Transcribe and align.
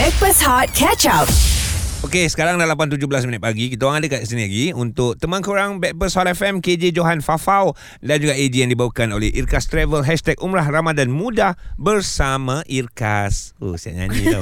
Backpass 0.00 0.40
Hot 0.40 0.72
Catch 0.72 1.04
Up. 1.04 1.28
Okey, 2.00 2.24
sekarang 2.24 2.56
dah 2.56 2.64
8.17 2.64 3.04
minit 3.28 3.44
pagi. 3.44 3.68
Kita 3.68 3.84
orang 3.84 4.00
ada 4.00 4.08
kat 4.08 4.24
sini 4.24 4.48
lagi 4.48 4.66
untuk 4.72 5.20
teman 5.20 5.44
korang 5.44 5.76
Backpast 5.76 6.16
Hot 6.16 6.24
FM, 6.24 6.64
KJ 6.64 6.96
Johan 6.96 7.20
Fafau 7.20 7.76
dan 8.00 8.16
juga 8.16 8.32
AG 8.32 8.56
yang 8.56 8.72
dibawakan 8.72 9.12
oleh 9.12 9.28
Irkas 9.28 9.68
Travel 9.68 10.00
Hashtag 10.00 10.40
Umrah 10.40 10.64
Ramadan 10.64 11.12
Mudah 11.12 11.52
bersama 11.76 12.64
Irkas. 12.64 13.52
Oh, 13.60 13.76
saya 13.76 14.00
nyanyi 14.00 14.32
tau. 14.32 14.40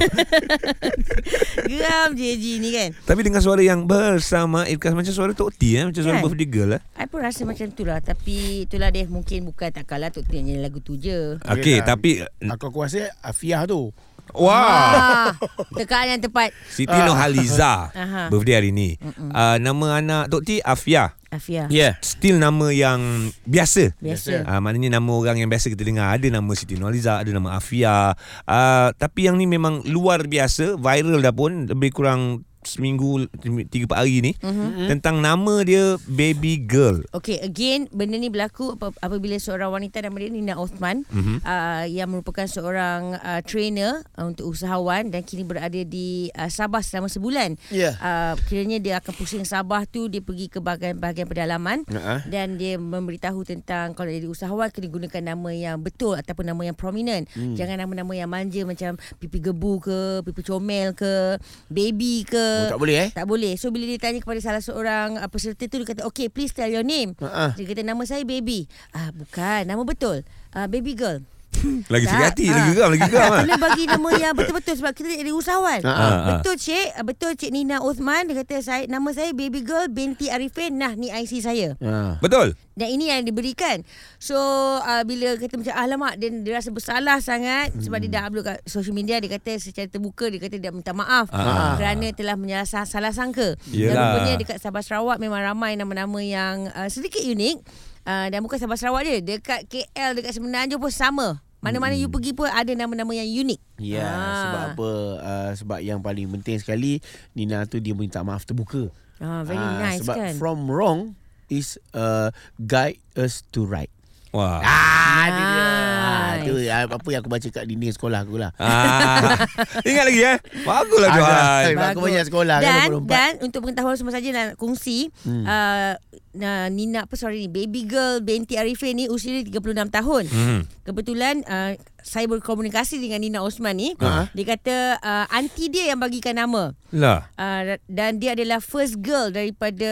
Geram 1.67 2.15
je 2.15 2.25
Haji 2.31 2.53
ni 2.63 2.71
kan 2.71 2.95
Tapi 3.03 3.21
dengan 3.27 3.43
suara 3.43 3.59
yang 3.59 3.83
bersama 3.83 4.63
Irkas 4.63 4.95
macam 4.95 5.11
suara 5.11 5.35
Tok 5.35 5.59
T 5.59 5.75
eh? 5.75 5.83
Macam 5.83 5.99
suara 5.99 6.17
Kan? 6.17 6.25
birthday 6.25 6.47
girl 6.49 6.71
eh? 6.79 6.81
I 6.95 7.11
pun 7.11 7.19
rasa 7.19 7.43
macam 7.43 7.67
tu 7.75 7.83
lah 7.83 7.99
Tapi 7.99 8.63
itulah 8.65 8.95
dia 8.95 9.11
Mungkin 9.11 9.43
bukan 9.43 9.75
tak 9.75 9.91
kalah 9.91 10.15
Tok 10.15 10.23
T 10.23 10.39
nyanyi 10.39 10.63
lagu 10.63 10.79
tu 10.79 10.95
je 10.95 11.43
Okey, 11.43 11.83
dah. 11.83 11.99
tapi 11.99 12.23
Aku, 12.47 12.71
aku 12.71 12.79
rasa 12.87 13.11
Afiah 13.21 13.67
tu 13.67 13.91
Wah. 14.35 14.59
ah, 14.61 15.27
Tekaan 15.73 16.17
yang 16.17 16.21
tepat 16.21 16.53
Siti 16.69 16.93
Nurhaliza 16.93 17.93
birthday 18.29 18.55
hari 18.59 18.71
ni. 18.75 18.99
Uh, 19.17 19.57
nama 19.61 20.01
anak 20.01 20.23
Tok 20.33 20.43
T 20.45 20.51
Afia. 20.65 21.17
Afia. 21.29 21.69
Yeah. 21.69 22.01
Still 22.01 22.41
nama 22.41 22.73
yang 22.73 23.29
biasa. 23.45 23.93
Biasa. 24.01 24.49
Uh, 24.49 24.61
maknanya 24.65 24.97
nama 24.97 25.13
orang 25.13 25.37
yang 25.37 25.53
biasa 25.53 25.69
kita 25.69 25.85
dengar. 25.85 26.17
Ada 26.17 26.33
nama 26.33 26.49
Siti 26.57 26.81
Nurhaliza 26.81 27.21
Ada 27.21 27.37
nama 27.37 27.61
Afia. 27.61 28.17
Uh, 28.49 28.89
Tapi 28.97 29.29
yang 29.29 29.37
ni 29.37 29.45
memang 29.45 29.85
luar 29.85 30.25
biasa. 30.25 30.81
Viral 30.81 31.21
dah 31.21 31.35
pun. 31.37 31.69
Lebih 31.69 31.93
kurang 31.93 32.48
Seminggu 32.61 33.27
Tiga 33.69 33.85
empat 33.85 33.99
hari 33.99 34.21
ni 34.21 34.33
Mhm. 34.39 34.89
Tentang 34.89 35.19
nama 35.19 35.61
dia 35.61 35.95
Baby 36.05 36.59
Girl 36.61 37.03
Okay 37.13 37.39
again 37.39 37.87
Benda 37.89 38.15
ni 38.15 38.27
berlaku 38.27 38.75
ap- 38.75 38.99
Apabila 38.99 39.37
seorang 39.37 39.71
wanita 39.71 40.01
Nama 40.01 40.17
dia 40.17 40.29
Nina 40.29 40.55
Osman 40.55 41.03
Mhm. 41.05 41.41
uh, 41.41 41.85
Yang 41.85 42.09
merupakan 42.11 42.47
seorang 42.47 43.01
uh, 43.17 43.41
Trainer 43.43 44.03
uh, 44.13 44.27
Untuk 44.27 44.49
usahawan 44.49 45.09
Dan 45.09 45.23
kini 45.23 45.43
berada 45.43 45.79
di 45.79 46.29
uh, 46.31 46.49
Sabah 46.49 46.81
selama 46.81 47.07
sebulan 47.07 47.55
Ya. 47.69 47.95
uh, 47.95 48.35
Kiranya 48.45 48.79
dia 48.79 48.95
akan 48.97 49.13
pusing 49.15 49.45
Sabah 49.45 49.85
tu 49.85 50.07
Dia 50.07 50.21
pergi 50.21 50.47
ke 50.47 50.59
bahagian-bahagian 50.59 51.27
pedalaman 51.27 51.83
Ha-ha. 51.89 52.25
dan 52.25 52.57
dia 52.57 52.77
memberitahu 52.77 53.43
tentang 53.43 53.93
kalau 53.93 54.09
jadi 54.09 54.25
usahawan 54.25 54.69
kena 54.69 54.89
gunakan 54.89 55.23
nama 55.27 55.51
yang 55.51 55.77
betul 55.79 56.13
ataupun 56.13 56.45
nama 56.45 56.63
yang 56.63 56.75
prominent. 56.75 57.29
Hmm. 57.31 57.53
Jangan 57.53 57.79
nama-nama 57.79 58.13
yang 58.13 58.27
manja 58.27 58.63
macam 58.63 58.95
pipi 59.17 59.39
gebu 59.39 59.73
ke, 59.79 59.99
pipi 60.23 60.43
comel 60.43 60.93
ke, 60.93 61.37
baby 61.69 62.23
ke. 62.23 62.48
Oh, 62.49 62.71
tak 62.73 62.81
boleh 62.81 62.97
eh 62.97 63.09
Tak 63.13 63.27
boleh. 63.29 63.53
So 63.61 63.71
bila 63.71 63.85
dia 63.85 64.01
tanya 64.01 64.21
kepada 64.21 64.41
salah 64.41 64.63
seorang 64.65 65.21
uh, 65.21 65.29
peserta 65.29 65.65
tu 65.69 65.81
dia 65.81 65.87
kata, 65.87 66.03
"Okay, 66.09 66.29
please 66.33 66.53
tell 66.53 66.69
your 66.69 66.85
name." 66.85 67.15
Ha-ha. 67.21 67.55
Dia 67.55 67.65
kata 67.69 67.83
nama 67.85 68.03
saya 68.05 68.25
baby. 68.25 68.67
Ah 68.91 69.13
bukan, 69.13 69.69
nama 69.69 69.83
betul. 69.85 70.27
Uh, 70.53 70.67
baby 70.67 70.97
girl. 70.97 71.23
Lagi 71.93 72.07
Tak, 72.07 72.13
sakit 72.15 72.27
hati 72.29 72.45
ah. 72.47 72.55
Lagi 72.55 72.71
geram 72.73 72.89
Lagi 72.95 73.03
geram 73.09 73.19
Tak 73.25 73.35
ah. 73.35 73.41
boleh 73.43 73.59
bagi 73.59 73.85
nama 73.85 74.09
yang 74.15 74.33
betul-betul 74.33 74.75
sebab 74.79 74.93
kita 74.95 75.09
jadi 75.11 75.33
usahawan. 75.33 75.81
Ha, 75.83 75.91
ha, 75.91 76.07
ha. 76.07 76.31
Betul 76.39 76.55
cik, 76.55 76.89
betul 77.03 77.33
cik 77.35 77.51
Nina 77.51 77.83
Osman 77.83 78.31
dia 78.31 78.39
kata 78.39 78.61
saya 78.61 78.83
nama 78.87 79.11
saya 79.11 79.33
baby 79.33 79.61
girl 79.61 79.89
binti 79.89 80.29
Arifin. 80.29 80.79
Nah, 80.79 80.95
ni 80.95 81.09
IC 81.09 81.43
saya. 81.43 81.75
ha. 81.79 82.21
Betul 82.21 82.55
Dan 82.73 82.95
ini 82.95 83.11
yang 83.11 83.27
diberikan 83.27 83.83
So 84.17 84.39
uh, 84.79 85.03
bila 85.03 85.35
kata 85.35 85.59
macam 85.59 85.75
Alamak 85.75 86.15
dia, 86.15 86.31
dia 86.31 86.53
rasa 86.55 86.71
bersalah 86.71 87.19
sangat 87.19 87.75
hmm. 87.75 87.83
Sebab 87.83 87.99
dia 87.99 88.11
dah 88.13 88.23
upload 88.25 88.45
kat 88.47 88.59
social 88.65 88.95
media 88.95 89.19
Dia 89.19 89.35
kata 89.35 89.59
secara 89.59 89.91
terbuka 89.91 90.31
Dia 90.31 90.39
kata 90.39 90.57
dia 90.57 90.71
minta 90.71 90.95
maaf 90.95 91.27
Ah. 91.35 91.75
Kerana 91.75 92.07
telah 92.13 92.39
menyalah 92.39 92.63
salah 92.65 93.11
sangka 93.11 93.59
Dan 93.67 93.75
Yelah. 93.91 94.15
rupanya 94.15 94.35
dekat 94.39 94.59
Sabah 94.59 94.79
Sarawak 94.79 95.19
Memang 95.19 95.43
ramai 95.43 95.75
nama-nama 95.75 96.19
yang 96.19 96.71
uh, 96.71 96.87
sedikit 96.87 97.19
unik 97.21 97.88
uh, 98.09 98.27
Dan 98.27 98.41
bukan 98.41 98.57
Sabah 98.57 98.75
Sarawak 98.75 99.05
je 99.05 99.21
Dekat 99.21 99.61
KL 99.65 100.17
Dekat 100.17 100.33
Semenanjung 100.33 100.81
pun 100.81 100.89
sama 100.89 101.29
mana-mana 101.59 101.91
you 101.93 102.07
pergi 102.07 102.31
pun 102.33 102.47
ada 102.47 102.71
nama-nama 102.71 103.11
yang 103.13 103.27
unik. 103.43 103.59
Ya, 103.83 104.07
Ah. 104.07 104.39
sebab 104.39 104.63
apa? 104.71 104.91
Uh, 105.19 105.51
sebab 105.59 105.79
yang 105.81 105.99
paling 105.99 106.31
penting 106.31 106.55
sekali 106.57 107.03
Nina 107.35 107.67
tu 107.67 107.77
dia 107.77 107.91
minta 107.93 108.23
maaf 108.23 108.47
terbuka. 108.47 108.87
Ah, 109.19 109.43
very 109.43 109.59
Ah, 109.59 109.83
nice 109.85 109.99
sebab 110.01 110.17
kan. 110.17 110.33
from 110.39 110.65
wrong 110.65 111.19
is 111.49 111.75
uh, 111.91 112.31
guide 112.57 113.03
us 113.15 113.43
to 113.51 113.67
right. 113.67 113.91
Wah 114.31 114.63
Ah, 114.63 115.25
dia 115.27 115.43
dia. 115.43 115.59
Ah, 115.59 116.31
Nice. 116.39 116.45
tu 116.47 116.53
apa 116.95 117.09
yang 117.11 117.21
aku 117.21 117.31
baca 117.33 117.49
kat 117.51 117.65
dinding 117.65 117.91
sekolah 117.91 118.23
aku 118.23 118.39
lah. 118.39 118.55
ah. 118.55 119.35
Ingat 119.89 120.05
lagi 120.07 120.21
eh 120.23 120.37
Baguslah 120.63 121.11
Johan 121.11 121.33
Ah, 121.35 121.61
Sebab 121.67 121.87
aku 121.91 122.01
banyak 122.07 122.25
sekolah 122.25 122.57
kan, 122.57 122.63
dan, 122.63 122.87
nombor 122.87 123.03
empat. 123.03 123.11
dan 123.11 123.33
untuk 123.43 123.61
pengetahuan 123.63 123.97
semua 123.97 124.13
saja 124.13 124.29
nak 124.31 124.55
kongsi 124.55 125.11
hmm. 125.25 125.43
uh, 125.43 125.93
nah, 126.39 126.71
Nina 126.71 127.05
apa 127.05 127.19
sorry 127.19 127.45
ni 127.45 127.49
baby 127.51 127.85
girl 127.85 128.23
binti 128.23 128.55
Arifin 128.55 128.95
ni 128.95 129.05
usia 129.11 129.43
dia 129.43 129.59
36 129.59 129.91
tahun. 129.91 130.25
Hmm. 130.31 130.61
Kebetulan 130.87 131.43
uh, 131.45 131.75
saya 132.01 132.31
berkomunikasi 132.31 133.03
dengan 133.03 133.21
Nina 133.21 133.43
Osman 133.43 133.77
ni. 133.77 133.93
Ha. 133.99 134.31
Dia 134.33 134.45
kata 134.55 135.03
uh, 135.03 135.27
aunty 135.35 135.69
dia 135.69 135.91
yang 135.91 136.01
bagikan 136.01 136.39
nama. 136.39 136.73
Lah 136.95 137.31
Uh, 137.39 137.79
dan 137.87 138.19
dia 138.19 138.35
adalah 138.35 138.59
first 138.59 138.99
girl 138.99 139.31
daripada 139.31 139.91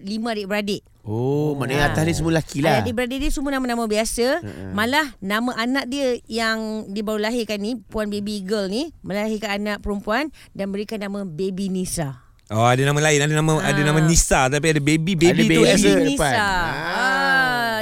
lima 0.00 0.32
adik-beradik. 0.32 0.84
Oh, 1.06 1.54
maknanya 1.54 1.94
atas 1.94 2.02
dia 2.02 2.16
semua 2.18 2.34
lelaki 2.34 2.58
lah. 2.66 2.82
Adik-beradik 2.82 3.22
dia 3.22 3.30
semua 3.30 3.54
nama-nama 3.54 3.86
biasa. 3.86 4.42
Malah 4.74 5.14
nama 5.22 5.54
anak 5.54 5.86
dia 5.86 6.18
yang 6.26 6.90
dia 6.90 7.06
baru 7.06 7.22
lahirkan 7.22 7.62
ni, 7.62 7.78
puan 7.78 8.10
baby 8.10 8.42
girl 8.42 8.66
ni, 8.66 8.90
melahirkan 9.06 9.54
anak 9.62 9.86
perempuan 9.86 10.34
dan 10.50 10.74
berikan 10.74 10.98
nama 10.98 11.22
baby 11.22 11.70
Nisa. 11.70 12.25
Oh 12.46 12.62
ada 12.62 12.78
nama 12.86 13.00
lain 13.02 13.18
Ada 13.26 13.34
nama 13.34 13.52
ada 13.58 13.80
nama 13.82 13.98
Nisa 14.06 14.46
Tapi 14.46 14.66
ada 14.70 14.78
baby 14.78 15.18
Baby 15.18 15.34
Ada 15.34 15.42
tu 15.42 15.50
baby 15.50 15.66
as 15.66 15.82
a, 15.82 15.92
depan. 15.98 16.06
Nisa. 16.06 16.30
Ah. 16.30 16.70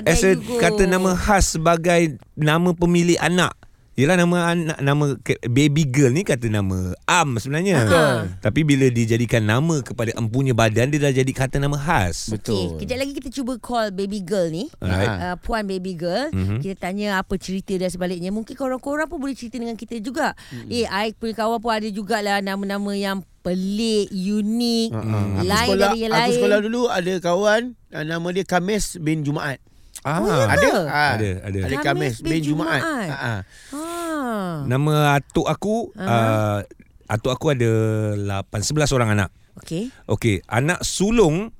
Ah, 0.00 0.08
as 0.08 0.22
a 0.24 0.30
kata 0.56 0.88
nama 0.88 1.12
khas 1.12 1.60
sebagai 1.60 2.16
Nama 2.32 2.72
pemilik 2.72 3.20
anak 3.20 3.52
Yelah 3.94 4.18
nama 4.18 4.50
anak 4.50 4.78
nama 4.82 5.14
baby 5.46 5.86
girl 5.86 6.10
ni 6.10 6.26
kata 6.26 6.50
nama 6.50 6.98
Am 7.06 7.38
sebenarnya. 7.38 7.86
Betul. 7.86 8.14
Tapi 8.42 8.60
bila 8.66 8.90
dijadikan 8.90 9.46
nama 9.46 9.86
kepada 9.86 10.10
empunya 10.18 10.50
badan 10.50 10.90
dia 10.90 10.98
dah 10.98 11.14
jadi 11.14 11.30
kata 11.30 11.62
nama 11.62 11.78
khas. 11.78 12.26
Betul. 12.34 12.74
Okay, 12.74 12.90
kejap 12.90 12.98
lagi 12.98 13.12
kita 13.14 13.30
cuba 13.30 13.54
call 13.62 13.94
baby 13.94 14.18
girl 14.18 14.50
ni. 14.50 14.66
Alright. 14.82 15.06
Uh, 15.06 15.36
puan 15.38 15.62
baby 15.70 15.94
girl 15.94 16.26
Mhm. 16.34 16.42
mm-hmm. 16.42 16.58
Kita 16.66 16.90
tanya 16.90 17.22
apa 17.22 17.38
cerita 17.38 17.70
dia 17.78 17.86
sebaliknya 17.86 18.34
Mungkin 18.34 18.58
korang-korang 18.58 19.06
pun 19.06 19.22
boleh 19.22 19.38
cerita 19.38 19.62
dengan 19.62 19.78
kita 19.78 20.02
juga 20.02 20.34
mm. 20.50 20.74
Eh, 20.74 20.90
I 20.90 21.14
punya 21.14 21.38
kawan 21.38 21.62
pun 21.62 21.70
ada 21.70 21.86
jugalah 21.86 22.42
Nama-nama 22.42 22.90
yang 22.98 23.22
pelik, 23.44 24.08
unik 24.08 24.88
Hmm. 24.90 25.36
Aku 25.36 25.44
Lain 25.44 25.68
sekolah, 25.68 25.88
dari 25.92 25.98
yang 26.00 26.10
aku 26.10 26.18
lain 26.18 26.32
sekolah 26.32 26.58
dulu 26.64 26.82
ada 26.88 27.12
kawan 27.20 27.62
ah, 27.92 28.02
nama 28.02 28.26
dia 28.32 28.44
Kamis 28.48 28.96
bin 28.96 29.20
Jumaat. 29.20 29.60
Ah, 30.00 30.20
Oh, 30.20 30.28
ya? 30.28 30.44
Ada? 30.48 30.52
Ada, 30.52 30.72
Ah, 30.88 31.12
ada. 31.16 31.58
Ada 31.64 31.76
Khamis 31.76 31.84
Kamis 31.84 32.14
bin 32.20 32.30
bin 32.32 32.40
Jumaat. 32.42 32.80
Jumaat. 32.80 33.08
Ah, 33.08 33.14
ah. 33.14 33.40
ah. 33.76 34.52
Nama 34.64 34.94
atuk 35.16 35.44
aku 35.44 35.92
Aha. 35.94 36.08
uh, 36.08 36.58
atuk 37.04 37.32
aku 37.32 37.52
ada 37.52 37.70
8 38.16 38.48
11 38.48 38.96
orang 38.96 39.10
anak. 39.12 39.30
Okay 39.54 39.92
Okey, 40.08 40.40
anak 40.48 40.80
sulung 40.82 41.52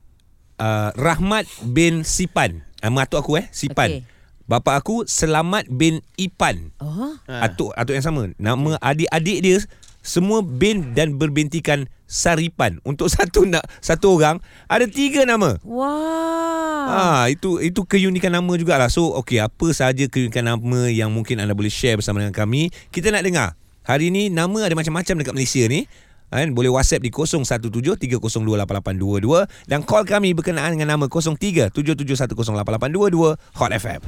uh, 0.58 0.90
Rahmat 0.96 1.44
bin 1.62 2.02
Sipan. 2.02 2.64
Nama 2.80 3.04
atuk 3.04 3.20
aku 3.20 3.32
eh, 3.38 3.46
Sipan. 3.52 4.00
Okey. 4.00 4.12
Bapa 4.44 4.76
aku 4.76 5.08
Selamat 5.08 5.64
bin 5.72 6.04
Ipan. 6.20 6.72
Oh 6.80 7.16
Ah. 7.24 7.48
Atuk 7.48 7.72
atuk 7.72 7.96
yang 7.96 8.04
sama. 8.04 8.28
Nama 8.36 8.76
adik-adik 8.80 9.38
dia 9.40 9.56
semua 10.04 10.44
bin 10.44 10.92
dan 10.92 11.16
berbintikan 11.16 11.88
Saripan. 12.04 12.84
Untuk 12.84 13.08
satu 13.16 13.48
nak 13.48 13.64
satu 13.80 14.20
orang 14.20 14.44
ada 14.68 14.84
tiga 14.84 15.24
nama. 15.24 15.56
Wow 15.64 16.44
Ah, 16.84 17.32
itu 17.32 17.64
itu 17.64 17.80
keunikan 17.88 18.28
nama 18.28 18.52
jugalah. 18.60 18.92
So, 18.92 19.08
okey, 19.24 19.40
apa 19.40 19.72
sahaja 19.72 20.04
keunikan 20.04 20.44
nama 20.44 20.92
yang 20.92 21.08
mungkin 21.08 21.40
anda 21.40 21.56
boleh 21.56 21.72
share 21.72 21.96
bersama 21.96 22.20
dengan 22.20 22.36
kami? 22.36 22.68
Kita 22.92 23.08
nak 23.08 23.24
dengar. 23.24 23.56
Hari 23.84 24.08
ni 24.12 24.28
nama 24.28 24.64
ada 24.64 24.74
macam-macam 24.76 25.18
dekat 25.20 25.34
Malaysia 25.36 25.68
ni. 25.68 25.86
Kan? 26.32 26.50
Boleh 26.50 26.72
WhatsApp 26.72 27.04
di 27.04 27.12
0173028822 27.14 29.70
dan 29.70 29.86
call 29.86 30.02
kami 30.02 30.34
berkenaan 30.34 30.74
dengan 30.74 30.98
nama 30.98 31.06
0377108822 31.06 33.38
Hot 33.54 33.70
FM. 33.70 34.02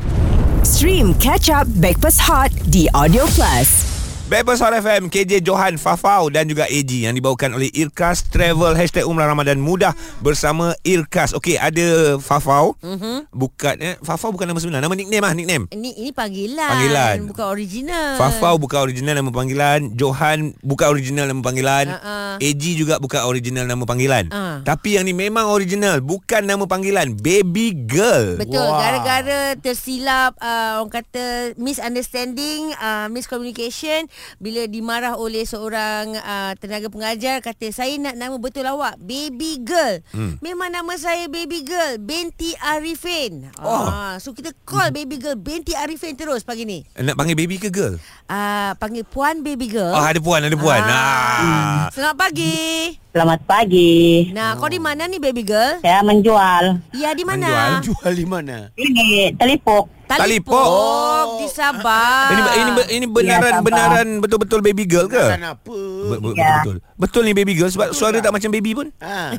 Stream 0.66 1.14
Catch 1.22 1.54
Up 1.54 1.70
Backpass 1.78 2.18
Hot 2.18 2.50
di 2.66 2.90
Audio 2.90 3.30
Plus. 3.30 3.95
Bebas 4.26 4.59
FM 4.59 5.06
KJ 5.06 5.38
Johan 5.38 5.78
Fafau 5.78 6.26
dan 6.34 6.50
juga 6.50 6.66
AG 6.66 6.90
yang 6.90 7.14
dibawakan 7.14 7.55
oleh 7.55 7.70
Irkas 7.70 8.26
Travel 8.26 8.75
Hashtag 8.75 9.06
Umrah 9.06 9.31
Ramadan 9.31 9.62
Mudah 9.62 9.94
bersama 10.19 10.75
Irkas. 10.82 11.31
Okey, 11.31 11.55
ada 11.55 12.19
Fafau. 12.19 12.75
mm-hmm. 12.82 13.31
Bukan 13.31 13.75
eh 13.78 13.94
Fafau 14.02 14.34
bukan 14.34 14.50
nama 14.50 14.58
sebenar, 14.58 14.82
nama 14.82 14.99
nickname 14.99 15.23
ah, 15.23 15.31
nickname. 15.31 15.64
Ini 15.70 15.90
ini 16.02 16.11
panggilan 16.11 16.58
Panggilan. 16.58 17.17
Bukan 17.31 17.46
original 17.46 18.19
Fafau 18.19 18.58
bukan 18.58 18.90
original 18.90 19.14
nama 19.14 19.31
panggilan, 19.31 19.94
Johan 19.94 20.58
bukan 20.58 20.87
original 20.90 21.31
nama 21.31 21.46
panggilan. 21.46 21.87
uh-uh. 21.87 22.43
AG 22.43 22.62
juga 22.75 22.99
bukan 22.99 23.31
original 23.31 23.70
nama 23.70 23.87
panggilan. 23.87 24.34
Ah. 24.34 24.58
Tapi 24.67 24.99
yang 24.99 25.06
ni 25.06 25.14
memang 25.14 25.46
original, 25.46 26.02
bukan 26.02 26.43
nama 26.43 26.67
panggilan, 26.67 27.14
Baby 27.14 27.78
Girl. 27.87 28.43
Betul, 28.43 28.58
Wah. 28.58 28.82
gara-gara 28.82 29.55
tersilap 29.62 30.34
uh, 30.43 30.82
orang 30.82 30.90
kata 30.90 31.55
misunderstanding, 31.55 32.75
uh, 32.82 33.06
miscommunication 33.06 34.11
bila 34.38 34.68
dimarah 34.68 35.16
oleh 35.16 35.44
seorang 35.44 36.16
uh, 36.16 36.52
tenaga 36.58 36.88
pengajar 36.92 37.40
kata 37.40 37.70
saya 37.72 37.94
nak 37.96 38.14
nama 38.16 38.36
betul 38.36 38.66
awak 38.66 38.98
Baby 39.00 39.62
Girl. 39.62 40.02
Hmm. 40.12 40.38
Memang 40.44 40.72
nama 40.72 40.94
saya 40.98 41.26
Baby 41.26 41.64
Girl 41.64 41.98
Binti 42.00 42.52
Arifin. 42.60 43.48
Oh. 43.62 43.86
Ah, 43.86 44.14
so 44.20 44.36
kita 44.36 44.52
call 44.66 44.92
Baby 44.92 45.20
Girl 45.20 45.38
Binti 45.38 45.72
Arifin 45.72 46.16
terus 46.16 46.42
pagi 46.42 46.68
ni. 46.68 46.82
Nak 46.96 47.16
panggil 47.16 47.36
baby 47.38 47.56
ke 47.60 47.68
girl? 47.72 47.96
Uh, 48.26 48.72
panggil 48.76 49.06
Puan 49.06 49.40
Baby 49.40 49.70
Girl. 49.70 49.94
Oh, 49.94 50.04
ada 50.04 50.18
puan, 50.18 50.42
ada 50.42 50.56
puan. 50.56 50.80
Ah. 50.82 51.88
Selamat 51.94 52.16
pagi. 52.28 53.06
Selamat 53.16 53.40
pagi. 53.48 54.28
Nah, 54.28 54.60
kau 54.60 54.68
di 54.68 54.76
mana 54.76 55.08
ni 55.08 55.16
Baby 55.16 55.40
Girl? 55.40 55.80
Saya 55.80 56.04
menjual. 56.04 56.84
Ya, 56.92 57.16
di 57.16 57.24
mana? 57.24 57.48
Menjual? 57.48 57.72
Jual 57.88 58.12
di 58.12 58.26
mana? 58.28 58.68
Ini 58.76 59.32
telipok. 59.32 59.88
Talipok. 60.04 60.52
Oh, 60.68 61.40
di 61.40 61.48
Sabah. 61.48 62.28
Ini 62.28 62.40
ini 62.60 62.70
ini 62.92 63.06
benaran 63.08 63.40
Ya, 63.40 63.56
Sabah. 63.56 63.64
benaran 63.64 64.06
betul-betul 64.20 64.60
baby 64.60 64.84
girl 64.84 65.08
ke? 65.08 65.16
Kan 65.16 65.48
apa? 65.48 65.64
Be- 66.12 66.20
be- 66.20 66.36
Ya. 66.36 66.60
Betul. 66.60 66.76
Betul 66.94 67.22
ni 67.24 67.32
baby 67.32 67.56
girl 67.56 67.72
sebab 67.72 67.96
suara 67.96 68.20
tak 68.20 68.36
macam 68.36 68.52
baby 68.52 68.76
pun. 68.76 68.92
Ha. 69.00 69.32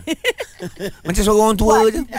Macam 1.06 1.22
suara 1.22 1.38
orang 1.38 1.54
tua 1.56 1.78
je. 1.88 2.02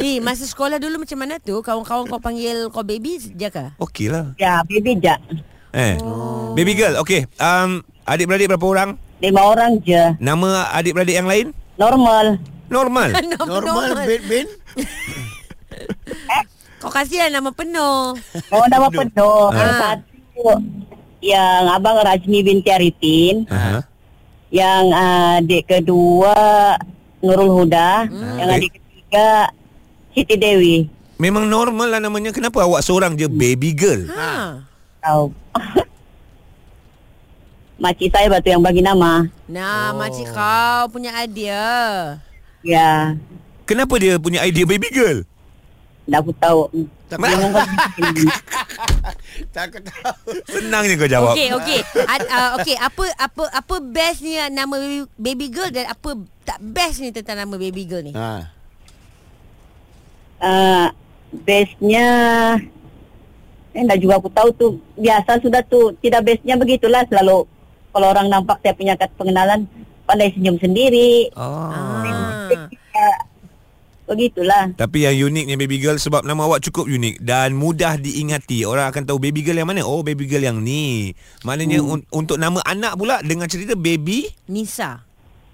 Eh, 0.00 0.18
masa 0.18 0.42
sekolah 0.42 0.82
dulu 0.82 0.98
macam 0.98 1.20
mana 1.20 1.38
tu? 1.38 1.54
Kawan-kawan 1.54 2.08
kau 2.08 2.18
panggil 2.18 2.66
kau 2.66 2.82
baby 2.82 3.14
je 3.20 3.46
kah? 3.46 3.70
Okey 3.78 4.10
lah. 4.10 4.34
Ya, 4.34 4.66
baby 4.66 4.98
jak. 4.98 5.22
Eh. 5.70 5.94
Baby 6.50 6.74
girl, 6.74 6.98
okey. 6.98 7.30
Um, 7.36 7.78
adik-beradik 8.02 8.50
berapa 8.50 8.66
orang? 8.66 8.90
Lima 9.20 9.40
orang 9.44 9.78
je. 9.80 10.16
Nama 10.16 10.72
adik-beradik 10.74 11.14
yang 11.14 11.28
lain? 11.28 11.46
Normal. 11.76 12.40
Normal. 12.66 13.08
Normal 13.46 13.88
Ben 14.02 14.22
Ben. 14.24 14.46
Kau 16.80 16.88
kasih 16.88 17.20
lah 17.20 17.30
nama 17.30 17.52
penuh. 17.52 18.16
Oh, 18.48 18.66
nama 18.72 18.88
penuh. 18.88 19.52
Yang 19.52 19.74
satu 19.76 20.44
yang 21.20 21.68
abang 21.68 22.00
Rajmi 22.00 22.40
binti 22.40 22.72
Arifin. 22.72 23.44
Aha. 23.46 23.84
Yang 24.48 24.84
uh, 24.90 25.36
adik 25.36 25.68
kedua 25.68 26.34
Nurul 27.20 27.52
Huda. 27.54 28.08
Yang 28.08 28.48
Eh. 28.48 28.56
adik 28.56 28.70
ketiga 28.72 29.28
Siti 30.10 30.34
Dewi. 30.34 30.76
Memang 31.20 31.44
normal 31.44 31.92
lah 31.92 32.00
namanya. 32.00 32.32
Kenapa 32.32 32.64
awak 32.64 32.80
seorang 32.80 33.12
je 33.12 33.28
baby 33.28 33.76
girl? 33.76 34.08
Ha. 34.08 34.64
Tahu. 35.04 35.24
Makcik 37.80 38.12
saya 38.12 38.28
batu 38.28 38.52
yang 38.52 38.60
bagi 38.60 38.84
nama. 38.84 39.24
Nah, 39.48 39.96
oh. 39.96 39.96
makcik 39.96 40.28
kau 40.28 40.92
punya 40.92 41.16
idea. 41.24 41.64
Ya. 42.60 43.16
Kenapa 43.64 43.96
dia 43.96 44.20
punya 44.20 44.44
idea 44.44 44.68
baby 44.68 44.92
girl? 44.92 45.24
Dah 46.04 46.20
aku 46.20 46.36
tahu. 46.36 46.68
Tak 47.08 47.16
aku 49.72 49.80
tahu. 49.80 50.12
Senang 50.44 50.84
je 50.84 50.94
kau 51.00 51.08
jawab. 51.08 51.32
Okey, 51.32 51.56
okey. 51.56 51.80
Ad, 52.04 52.20
uh, 52.28 52.50
okey, 52.60 52.76
apa 52.76 53.04
apa 53.16 53.42
apa 53.48 53.74
bestnya 53.80 54.52
nama 54.52 54.76
baby, 54.76 55.00
baby 55.16 55.46
girl 55.48 55.72
dan 55.72 55.88
apa 55.88 56.20
tak 56.44 56.60
best 56.60 57.00
ni 57.00 57.16
tentang 57.16 57.40
nama 57.42 57.54
baby 57.56 57.88
girl 57.88 58.04
ni? 58.04 58.12
Ha. 58.12 58.44
uh, 60.44 60.86
bestnya 61.32 62.06
eh 63.70 63.86
dah 63.86 63.94
juga 63.94 64.18
aku 64.18 64.26
tahu 64.34 64.50
tu 64.58 64.66
biasa 64.98 65.38
sudah 65.38 65.62
tu 65.62 65.94
tidak 66.02 66.26
bestnya 66.26 66.58
begitulah 66.58 67.06
selalu 67.06 67.46
kalau 67.90 68.06
orang 68.08 68.26
nampak 68.26 68.58
saya 68.60 68.72
punya 68.72 68.94
kad 68.94 69.10
pengenalan 69.14 69.66
pandai 70.04 70.30
senyum 70.30 70.56
sendiri 70.56 71.30
Oh. 71.34 71.70
Ah. 71.70 72.50
begitulah 74.10 74.74
Tapi 74.74 75.06
yang 75.06 75.30
uniknya 75.30 75.54
baby 75.54 75.78
girl 75.78 75.94
sebab 75.94 76.26
nama 76.26 76.42
awak 76.42 76.66
cukup 76.66 76.90
unik 76.90 77.22
dan 77.22 77.54
mudah 77.54 77.94
diingati. 77.94 78.66
Orang 78.66 78.90
akan 78.90 79.06
tahu 79.06 79.22
baby 79.22 79.46
girl 79.46 79.62
yang 79.62 79.70
mana. 79.70 79.86
Oh, 79.86 80.02
baby 80.02 80.26
girl 80.26 80.42
yang 80.42 80.58
ni. 80.58 81.14
Maknanya 81.46 81.78
hmm. 81.78 81.92
un- 81.94 82.08
untuk 82.10 82.34
nama 82.34 82.58
anak 82.66 82.98
pula 82.98 83.22
dengan 83.22 83.46
cerita 83.46 83.78
baby. 83.78 84.26
Nisa. 84.50 85.06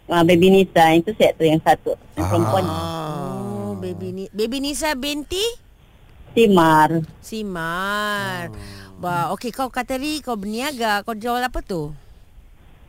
uh, 0.09 0.25
baby 0.25 0.49
Nisa 0.49 0.89
itu 0.97 1.13
saya 1.21 1.37
tu 1.37 1.45
yang 1.45 1.61
satu 1.61 2.01
Ah. 2.17 2.33
perempuan 2.33 2.65
Oh, 2.65 3.77
baby 3.77 4.09
ni 4.09 4.25
baby 4.33 4.65
Nisa 4.65 4.97
binti 4.97 5.45
Timar 6.33 7.05
Simar. 7.21 8.49
Wah, 8.97 9.37
okey 9.37 9.53
kau 9.53 9.69
kata 9.69 10.01
Ri 10.01 10.25
kau 10.25 10.41
berniaga, 10.41 11.05
kau 11.05 11.13
jual 11.13 11.45
apa 11.45 11.61
tu? 11.61 11.93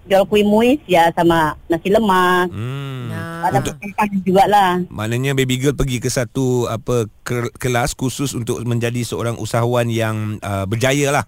Jual 0.07 0.23
kuih 0.23 0.41
muis 0.41 0.79
ya 0.85 1.11
sama 1.11 1.39
nasi 1.65 1.87
lemak 1.87 2.47
Hmm. 2.49 3.07
Nah. 3.07 3.45
ada 3.45 3.59
perempuan 3.61 4.07
juga 4.21 4.43
lah 4.45 4.71
Maknanya 4.87 5.31
baby 5.33 5.55
girl 5.57 5.73
pergi 5.73 5.97
ke 5.97 6.07
satu 6.07 6.45
apa 6.65 7.05
ke- 7.21 7.53
kelas 7.53 7.93
khusus 7.93 8.31
untuk 8.31 8.59
menjadi 8.61 8.99
seorang 9.01 9.35
usahawan 9.35 9.87
yang 9.87 10.15
uh, 10.39 10.63
berjaya 10.63 11.11
lah. 11.11 11.25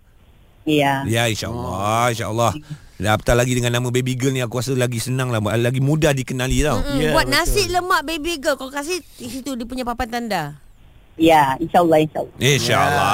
iya 0.63 1.01
Ya 1.03 1.25
insya-Allah, 1.25 2.11
insya-Allah. 2.11 2.51
Dan 2.95 3.09
apatah 3.09 3.31
lagi 3.33 3.53
dengan 3.53 3.71
nama 3.73 3.87
baby 3.87 4.13
girl 4.13 4.31
ni 4.31 4.39
aku 4.39 4.59
rasa 4.59 4.75
lagi 4.75 4.99
senang 4.99 5.29
lah 5.29 5.39
lagi 5.39 5.79
mudah 5.79 6.11
dikenali 6.11 6.61
tau. 6.61 6.83
Mm, 6.83 6.99
Ya, 6.99 7.09
buat 7.11 7.25
betul. 7.25 7.35
nasi 7.37 7.61
lemak 7.65 8.01
baby 8.03 8.37
girl 8.37 8.55
kau 8.55 8.67
kasih 8.67 8.99
di 9.15 9.27
situ 9.29 9.55
dia 9.55 9.63
punya 9.63 9.83
papan 9.83 10.07
tanda. 10.09 10.43
Ya 11.19 11.59
insyaallah 11.59 11.99
insyaallah 11.99 12.39
Insya-Allah. 12.39 13.11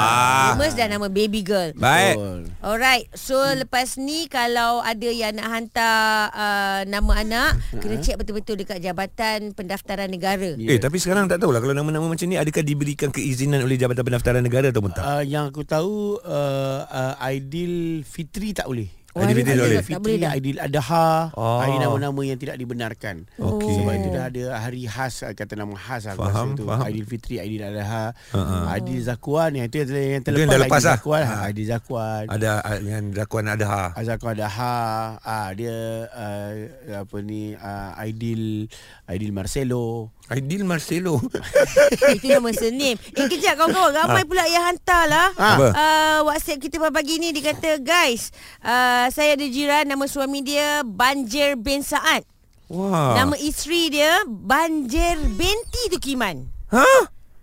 Famous 0.54 0.72
dah 0.78 0.86
nama 0.86 1.06
baby 1.10 1.42
girl. 1.42 1.74
Baik. 1.74 2.16
Alright, 2.62 3.10
so 3.12 3.36
lepas 3.36 3.98
ni 3.98 4.30
kalau 4.30 4.80
ada 4.80 5.10
yang 5.10 5.34
nak 5.36 5.48
hantar 5.50 6.30
uh, 6.30 6.80
nama 6.86 7.12
anak, 7.20 7.50
kena 7.82 7.98
check 8.00 8.16
betul-betul 8.16 8.54
dekat 8.56 8.78
Jabatan 8.78 9.52
Pendaftaran 9.52 10.08
Negara. 10.08 10.54
Eh 10.56 10.78
tapi 10.78 11.02
sekarang 11.02 11.26
tak 11.26 11.42
tahulah 11.42 11.58
kalau 11.58 11.74
nama-nama 11.74 12.06
macam 12.06 12.26
ni 12.30 12.38
adakah 12.38 12.62
diberikan 12.62 13.10
keizinan 13.10 13.66
oleh 13.66 13.74
Jabatan 13.74 14.06
Pendaftaran 14.06 14.42
Negara 14.42 14.70
ataupun 14.70 14.94
tak? 14.94 15.04
Uh, 15.04 15.22
yang 15.26 15.50
aku 15.50 15.66
tahu 15.66 16.22
uh, 16.22 16.80
uh, 16.86 17.14
Aidil 17.18 18.06
Fitri 18.06 18.54
tak 18.54 18.70
boleh. 18.70 18.88
Oh, 19.16 19.24
Aidil 19.24 19.36
Fitri 19.38 19.48
tak 19.48 19.56
boleh? 19.56 19.80
tak 19.80 19.96
boleh 19.96 20.12
Fitri. 20.12 20.28
Aidil 20.28 20.58
Adha, 20.60 21.08
Oh. 21.32 21.58
hari 21.58 21.74
nama-nama 21.78 22.20
yang 22.20 22.36
tidak 22.36 22.56
dibenarkan. 22.56 23.16
Okey. 23.34 23.72
Sebab 23.74 23.92
itu 23.94 24.08
dah 24.10 24.24
ada 24.26 24.42
hari 24.58 24.84
khas 24.84 25.14
uh, 25.22 25.32
kata 25.32 25.56
nama 25.56 25.72
khas 25.72 26.04
aku 26.06 26.20
Faham, 26.20 26.48
rasa 26.52 26.58
tu. 26.60 26.64
faham. 26.68 26.84
Aidil 26.84 27.06
Fitri, 27.06 27.34
Aidil 27.38 27.64
Adha, 27.64 28.12
Ha-ha. 28.12 28.56
Aidil 28.70 29.00
Zakwan 29.00 29.50
yang 29.52 29.66
itu 29.66 29.80
yang, 29.80 29.88
yang 29.88 30.20
Itu 30.20 30.26
terlepas. 30.26 30.36
yang 30.38 30.50
dah 30.50 30.60
lepas 30.60 30.76
Aidil 30.76 30.84
lah. 30.84 30.94
Zakwan, 30.94 31.22
Ha. 31.22 31.32
ha. 31.32 31.44
Aidil 31.46 31.66
Zakwan. 31.66 32.24
Ada 32.28 32.50
ah, 32.60 32.76
dengan 32.76 33.02
Dakuan 33.10 33.44
ada 33.46 33.64
ha. 33.66 33.84
Azakwan 33.96 34.36
Adha, 34.36 34.74
ah 35.18 35.48
dia 35.50 35.76
uh, 36.06 36.52
apa 36.98 37.16
ni 37.18 37.56
uh, 37.56 37.96
Aidil 37.96 38.68
Aidil 39.06 39.32
Marcelo. 39.32 40.12
Aidil 40.26 40.62
Marcelo. 40.62 41.22
Itu 42.12 42.26
nama 42.28 42.50
surname. 42.50 42.98
Eh 43.14 43.26
kejap 43.26 43.54
kawan-kawan 43.56 43.94
Ramai 43.94 44.24
pula 44.24 44.42
yang 44.44 44.66
hantar 44.66 45.06
lah 45.06 45.28
Apa? 45.32 45.66
uh, 45.70 46.18
WhatsApp 46.26 46.58
kita 46.58 46.82
pagi 46.82 47.16
ni 47.16 47.30
Dia 47.30 47.54
kata 47.54 47.78
Guys 47.78 48.34
uh, 48.60 49.05
Saya 49.08 49.34
ada 49.34 49.46
jiran 49.46 49.84
Nama 49.84 50.04
suami 50.04 50.40
dia 50.40 50.80
Banjir 50.82 51.54
bin 51.54 51.80
Saad 51.80 52.22
Wah. 52.66 53.14
Nama 53.14 53.34
isteri 53.38 53.88
dia 53.88 54.26
Banjir 54.26 55.18
binti 55.32 55.82
Tukiman 55.88 56.46
Ha? 56.66 56.86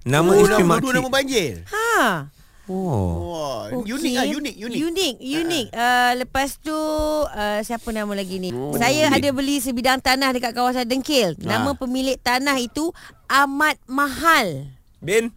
Nama 0.03 0.27
oh, 0.27 0.35
isteri 0.37 0.59
dua 0.59 0.69
makcik. 0.69 0.91
nama 0.91 1.07
banjir. 1.07 1.53
Ha 1.65 2.27
Oh. 2.63 3.67
Unik 3.75 4.15
ah, 4.15 4.23
unik, 4.23 4.55
unik. 4.57 4.79
Unik, 4.87 5.13
unik. 5.19 5.67
Uh, 5.75 6.11
lepas 6.17 6.55
tu 6.55 6.71
uh, 6.71 7.59
siapa 7.59 7.91
nama 7.91 8.07
lagi 8.13 8.39
ni? 8.39 8.55
Oh, 8.55 8.71
Saya 8.73 9.11
unik. 9.11 9.15
ada 9.19 9.29
beli 9.31 9.59
sebidang 9.59 9.99
tanah 9.99 10.31
dekat 10.31 10.55
kawasan 10.55 10.87
Dengkil. 10.87 11.35
Nama 11.37 11.71
Ah. 11.71 11.75
pemilik 11.75 12.15
tanah 12.15 12.55
itu 12.57 12.95
Ahmad 13.27 13.75
Mahal 13.83 14.71
Bin. 14.99 15.35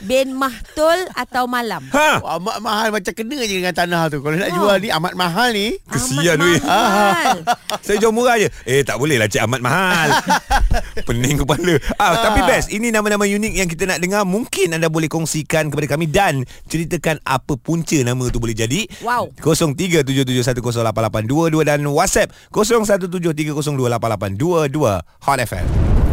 Bin 0.00 0.32
Mahtul 0.32 0.96
atau 1.12 1.44
Malam. 1.44 1.82
Ha. 1.90 2.18
Oh, 2.18 2.38
amat 2.38 2.56
mahal 2.58 2.86
macam 2.90 3.10
kena 3.10 3.38
je 3.40 3.54
dengan 3.56 3.72
tanah 3.72 4.08
tu. 4.08 4.18
Kalau 4.18 4.34
nak 4.34 4.48
Oh. 4.48 4.54
jual 4.56 4.76
ni 4.78 4.88
amat 4.88 5.12
mahal 5.12 5.48
ni. 5.50 5.74
Kesian 5.86 6.36
weh. 6.36 6.58
Mahal. 6.60 7.36
Saya 7.84 7.96
jual 7.98 8.10
murah 8.10 8.36
je. 8.36 8.48
Eh 8.64 8.80
tak 8.80 8.96
boleh 8.96 9.16
lah 9.16 9.26
Cik 9.26 9.40
Ahmad 9.40 9.58
mahal. 9.58 10.08
Pening 11.06 11.38
kepala. 11.38 11.74
Ah, 11.96 12.14
tapi 12.22 12.40
best. 12.44 12.68
Ini 12.68 12.88
nama-nama 12.88 13.22
unik 13.22 13.52
yang 13.54 13.66
kita 13.66 13.84
nak 13.84 13.98
dengar. 13.98 14.22
Mungkin 14.22 14.72
anda 14.72 14.86
boleh 14.86 15.06
kongsikan 15.06 15.68
kepada 15.68 15.86
kami 15.88 16.06
dan 16.06 16.42
ceritakan 16.66 17.18
apa 17.22 17.54
punca 17.56 17.96
nama 18.00 18.28
tu 18.28 18.38
boleh 18.38 18.54
jadi. 18.54 18.84
Wow. 19.00 19.30
0377108822 19.40 21.64
dan 21.64 21.80
WhatsApp 21.86 22.32
0173028822 22.50 25.00
Hot 25.24 25.38
FM. 25.38 25.66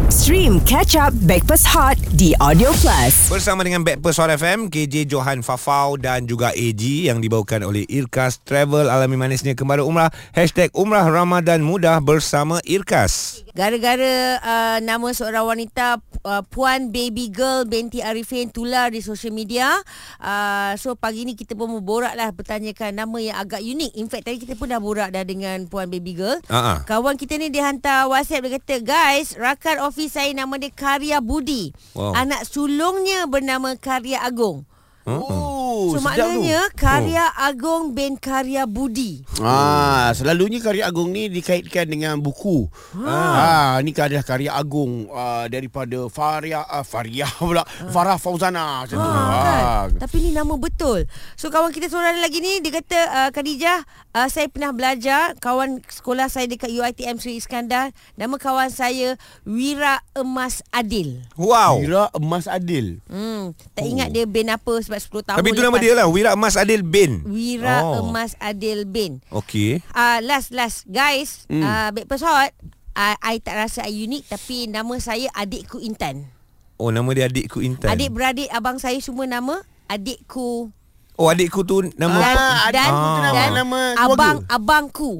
Stream 0.06 0.62
Catch 0.62 0.94
Up 0.94 1.10
Backpass 1.26 1.66
Hot 1.66 1.98
di 2.14 2.30
Audio 2.38 2.70
Plus. 2.78 3.26
Bersama 3.26 3.66
dengan 3.66 3.82
Backpast 3.82 4.22
Hot 4.22 4.30
FM, 4.30 4.70
KJ 4.70 5.10
Johan 5.10 5.42
Fafau 5.42 5.98
dan 5.98 6.30
juga 6.30 6.54
AG 6.54 6.78
yang 6.78 7.18
dibawakan 7.18 7.66
oleh 7.66 7.82
Irkas 7.90 8.38
Travel 8.46 8.86
Alami 8.86 9.18
Manisnya 9.18 9.58
Kembali 9.58 9.82
Umrah. 9.82 10.14
Hashtag 10.30 10.70
Umrah 10.78 11.02
Ramadan 11.10 11.66
Mudah 11.66 11.98
bersama 11.98 12.62
Irkas. 12.62 13.42
Gara-gara 13.50 14.38
uh, 14.38 14.78
nama 14.78 15.10
seorang 15.10 15.42
wanita 15.42 15.98
uh, 16.26 16.42
Puan 16.42 16.90
Baby 16.90 17.30
Girl 17.30 17.62
binti 17.64 18.02
Arifin 18.02 18.50
tular 18.50 18.90
di 18.90 18.98
social 18.98 19.30
media. 19.30 19.78
Uh, 20.18 20.74
so 20.74 20.98
pagi 20.98 21.22
ni 21.22 21.38
kita 21.38 21.54
pun 21.54 21.70
berborak 21.78 22.18
lah 22.18 22.34
bertanyakan 22.34 22.98
nama 22.98 23.16
yang 23.22 23.36
agak 23.38 23.62
unik. 23.62 23.94
In 23.94 24.10
fact 24.10 24.26
tadi 24.26 24.42
kita 24.42 24.58
pun 24.58 24.74
dah 24.74 24.82
borak 24.82 25.14
dah 25.14 25.22
dengan 25.22 25.70
Puan 25.70 25.86
Baby 25.86 26.18
Girl. 26.18 26.42
Ah. 26.50 26.82
Kawan 26.82 27.14
kita 27.14 27.38
ni 27.38 27.48
dia 27.48 27.70
hantar 27.70 28.10
WhatsApp 28.10 28.42
dia 28.44 28.58
kata, 28.58 28.76
"Guys, 28.82 29.38
rakan 29.38 29.86
office 29.86 30.18
saya 30.18 30.34
nama 30.34 30.58
dia 30.58 30.74
Karya 30.74 31.22
Budi. 31.22 31.70
Wow. 31.94 32.18
Anak 32.18 32.44
sulungnya 32.44 33.30
bernama 33.30 33.78
Karya 33.78 34.20
Agung." 34.20 34.66
Oh, 35.06 35.54
So 35.88 36.00
sedap 36.00 36.18
tu. 36.26 36.42
maknanya 36.42 36.60
Karya 36.72 37.24
Agung 37.32 37.92
bin 37.92 38.16
Karya 38.16 38.66
Budi. 38.66 39.22
Ah, 39.38 40.10
selalunya 40.10 40.58
karya 40.58 40.82
agung 40.82 41.12
ni 41.12 41.28
dikaitkan 41.28 41.86
dengan 41.86 42.18
buku. 42.18 42.66
Ah, 42.98 43.78
ni 43.78 43.92
adalah 43.92 44.24
karya 44.24 44.50
agung 44.50 45.06
ah, 45.08 45.46
daripada 45.46 46.08
Faria 46.08 46.64
ah, 46.64 46.82
Faria 46.82 47.28
pula 47.38 47.62
Farah 47.86 48.16
Fauzana 48.16 48.82
macam 48.82 48.96
tu. 48.96 49.04
Ha, 49.04 49.14
Ah. 49.16 49.84
kan? 49.86 50.00
Tapi 50.00 50.16
ni 50.18 50.30
nama 50.32 50.54
betul. 50.54 51.06
So 51.34 51.48
kawan 51.48 51.70
kita 51.70 51.86
seorang 51.86 52.18
lagi 52.18 52.40
ni 52.40 52.58
dia 52.58 52.72
kata 52.74 52.98
uh, 52.98 53.28
Khadijah 53.30 53.84
uh, 54.12 54.26
saya 54.26 54.48
pernah 54.48 54.72
belajar 54.72 55.36
kawan 55.36 55.84
sekolah 55.84 56.26
saya 56.26 56.46
dekat 56.46 56.68
UiTM 56.68 57.16
Sri 57.16 57.36
Iskandar. 57.36 57.92
Nama 58.14 58.34
kawan 58.34 58.68
saya 58.68 59.14
Wira 59.44 60.02
Emas 60.14 60.66
Adil. 60.68 61.22
Wow. 61.36 61.78
Kira 61.78 62.04
Emas 62.12 62.48
Adil. 62.48 62.98
Hmm, 63.06 63.54
tak 63.72 63.84
ingat 63.84 64.08
dia 64.10 64.24
bin 64.24 64.48
apa 64.48 64.80
sebab 64.80 64.95
10 64.98 65.22
tahun 65.22 65.36
Tapi 65.36 65.48
itu 65.48 65.60
nama 65.60 65.72
lepas. 65.72 65.82
dia 65.82 65.92
lah 65.94 66.06
Wira 66.06 66.30
Mas 66.32 66.54
Adil 66.54 66.80
bin. 66.80 67.22
Wira 67.22 67.80
Oh. 67.80 68.04
Emas 68.04 68.32
Adil 68.36 68.84
bin. 68.84 69.20
Okey. 69.28 69.80
Uh, 69.90 70.18
last 70.20 70.50
last 70.50 70.84
guys, 70.84 71.44
Hmm. 71.46 71.58
mm. 71.58 71.64
uh, 71.64 71.88
Breakfast 71.90 72.22
Hot 72.22 72.52
uh, 72.92 73.16
I 73.18 73.38
tak 73.38 73.56
rasa 73.58 73.82
I 73.82 74.02
unik 74.02 74.24
tapi 74.28 74.66
nama 74.66 74.94
saya 74.96 75.28
adikku 75.30 75.78
Intan. 75.78 76.28
Oh 76.74 76.88
nama 76.88 77.08
dia 77.10 77.24
adikku 77.24 77.58
Intan. 77.58 77.88
Adik-beradik 77.88 78.48
abang 78.48 78.76
saya 78.76 78.96
semua 78.98 79.24
nama 79.24 79.60
adikku 79.86 80.68
Oh 81.14 81.26
adikku 81.26 81.62
tu 81.62 81.80
nama 81.96 82.12
dan, 82.14 82.36
Ah, 82.36 82.68
dan, 82.68 82.84
adikku 82.84 83.08
tu 83.08 83.20
nama- 83.22 83.32
dan 83.34 83.48
nama 83.54 83.80
keluarga. 83.90 84.12
abang 84.12 84.36
abangku. 84.46 85.12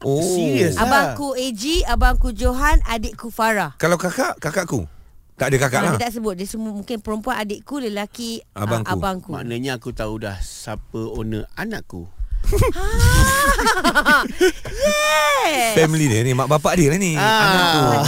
Oh. 0.00 0.20
Serius? 0.20 0.76
Ah. 0.76 0.84
Abangku 0.84 1.34
AG, 1.34 1.62
abangku 1.84 2.28
Johan, 2.30 2.78
adikku 2.84 3.28
Farah. 3.28 3.74
Kalau 3.74 3.96
kakak, 3.96 4.38
kakakku. 4.38 4.86
Tak 5.34 5.50
ada 5.50 5.56
kakak 5.58 5.80
lah. 5.82 5.98
tak 5.98 6.14
sebut 6.14 6.38
dia 6.38 6.46
semua 6.46 6.70
mungkin 6.70 7.02
perempuan 7.02 7.42
adikku, 7.42 7.82
lelaki 7.82 8.38
Abangku. 8.54 8.86
Uh, 8.86 8.94
abangku. 8.94 9.30
Maknanya 9.34 9.82
aku 9.82 9.90
tahu 9.90 10.22
dah 10.22 10.38
siapa 10.38 10.94
owner 10.94 11.50
anakku. 11.58 12.06
yes. 14.78 15.74
Family 15.74 16.06
dia 16.06 16.22
ni, 16.22 16.38
mak 16.38 16.46
bapak 16.46 16.78
dia 16.78 16.92
lah 16.92 17.00
ni. 17.02 17.18
Ah. 17.18 17.42
Anak 17.42 17.66
tu. 17.66 17.82
Ah. 17.82 17.98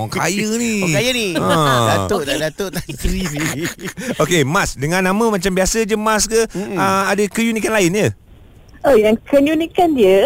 Orang 0.00 0.08
kaya 0.08 0.48
ni. 0.56 0.80
Oh 0.80 0.88
kaya 0.88 1.10
ni. 1.12 1.28
Ah. 1.36 2.08
Datuk 2.08 2.22
tak 2.24 2.36
datuk 2.40 2.70
tak 2.72 2.84
isteri 2.88 3.26
ni. 3.28 3.68
Okey, 4.22 4.40
Mas. 4.48 4.80
Dengan 4.80 5.04
nama 5.04 5.24
macam 5.28 5.52
biasa 5.52 5.84
je 5.84 5.96
Mas 5.98 6.24
ke? 6.24 6.48
Uh, 6.56 7.04
ada 7.04 7.20
keunikan 7.28 7.74
lain 7.74 7.92
ya? 7.92 8.08
Oh, 8.80 8.96
yang 8.96 9.18
keunikan 9.28 9.92
dia 9.92 10.24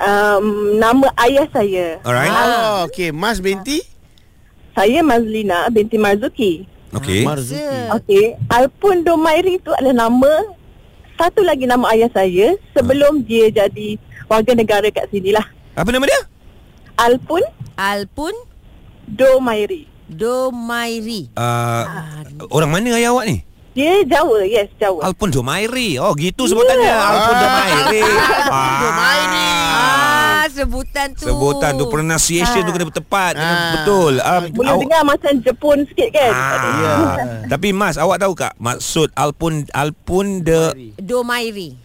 um, 0.00 0.80
nama 0.80 1.12
ayah 1.28 1.44
saya. 1.52 2.00
Alright. 2.08 2.32
Oh, 2.32 2.88
okey. 2.88 3.12
Mas 3.12 3.42
binti 3.44 3.84
Saya 4.74 5.02
Mazlina 5.02 5.66
binti 5.68 5.98
Marzuki. 5.98 6.66
Okey. 6.94 7.22
Marzuki. 7.22 7.62
Okey, 7.94 8.24
Alpun 8.50 9.02
Domairi 9.06 9.58
itu 9.58 9.70
adalah 9.74 10.06
nama 10.06 10.32
satu 11.20 11.44
lagi 11.44 11.68
nama 11.68 11.84
ayah 11.92 12.08
saya 12.10 12.56
sebelum 12.72 13.22
dia 13.28 13.52
jadi 13.52 14.00
warga 14.24 14.52
negara 14.56 14.88
kat 14.88 15.06
sini 15.12 15.36
lah. 15.36 15.44
Apa 15.76 15.92
nama 15.92 16.08
dia? 16.08 16.20
Alpun 16.96 17.44
Alpun 17.76 18.34
Domairi. 19.04 19.86
Domairi. 20.10 21.30
Uh, 21.38 21.84
orang 22.50 22.70
mana 22.70 22.98
ayah 22.98 23.14
awak 23.14 23.30
ni? 23.30 23.46
Dia 23.70 24.02
Jawa, 24.02 24.42
yes 24.42 24.66
Jawa. 24.82 25.06
Alpun 25.06 25.30
Domairi. 25.30 25.94
Oh, 26.02 26.10
gitu 26.18 26.50
sebutannya. 26.50 26.90
Yeah. 26.90 27.10
Alpun 27.14 27.36
Domairi. 27.38 28.02
Domairi. 28.82 29.49
Sebutan 30.60 31.06
tu. 31.12 31.24
Sebutan 31.24 31.70
tu 31.74 31.84
pronunciation 31.86 32.60
tu 32.60 32.70
kena 32.70 32.86
tepat, 32.86 33.32
kena 33.32 33.48
Ah. 33.50 33.72
betul. 33.74 34.12
Um, 34.18 34.42
Boleh 34.52 34.70
awak- 34.70 34.82
dengar 34.82 35.02
macam 35.06 35.32
Jepun 35.40 35.78
sikit 35.84 36.08
kan? 36.10 36.32
Ah. 36.32 36.54
Ya. 36.76 36.94
Tapi 37.48 37.72
Mas, 37.72 37.96
awak 37.96 38.20
tahu 38.20 38.32
tak 38.34 38.52
maksud 38.56 39.08
Alpun 39.14 39.64
Alpun 39.72 40.42
de 40.42 40.92
Domairi. 40.98 41.80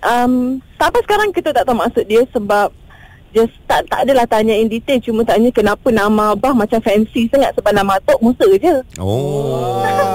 Um, 0.00 0.58
sampai 0.74 1.00
sekarang 1.00 1.30
kita 1.30 1.52
tak 1.52 1.64
tahu 1.64 1.76
maksud 1.76 2.04
dia 2.04 2.24
sebab 2.28 2.68
just 3.30 3.50
tak 3.66 3.82
tak 3.86 4.04
adalah 4.04 4.22
tanya 4.24 4.52
in 4.52 4.68
detail 4.68 5.00
cuma 5.00 5.20
tanya 5.22 5.50
kenapa 5.50 5.90
nama 5.90 6.32
abah 6.32 6.54
macam 6.54 6.78
fancy 6.78 7.26
sangat 7.26 7.50
sebab 7.52 7.72
nama 7.72 7.98
Tok 8.00 8.20
Musa 8.20 8.46
je. 8.54 8.74
Oh. 8.96 9.82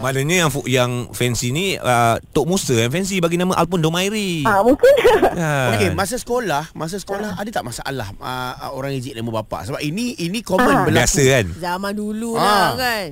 Maknanya 0.00 0.36
yang 0.38 0.50
yang 0.64 0.90
fancy 1.10 1.48
ni 1.50 1.76
uh, 1.76 2.16
Tok 2.32 2.46
Musa 2.46 2.72
yang 2.74 2.88
fancy 2.88 3.20
bagi 3.20 3.36
nama 3.36 3.52
Alpun 3.54 3.78
Domairi. 3.78 4.42
Ah 4.42 4.64
mungkin. 4.64 4.88
Kan? 5.30 5.76
Okey, 5.76 5.88
masa 5.92 6.16
sekolah, 6.16 6.72
masa 6.72 6.96
sekolah 6.96 7.36
ada 7.36 7.48
tak 7.48 7.62
masalah 7.62 8.08
uh, 8.16 8.72
orang 8.72 8.92
ejek 8.92 9.12
nama 9.12 9.40
bapak? 9.40 9.68
Sebab 9.68 9.80
ini 9.80 10.16
ini 10.18 10.40
common 10.40 10.66
Ah. 10.66 10.82
berlaku. 10.82 11.00
biasa 11.00 11.22
kan. 11.22 11.46
Zaman 11.54 11.92
dulu 11.92 12.34
Ah. 12.34 12.42
lah 12.42 12.70
kan. 12.74 13.08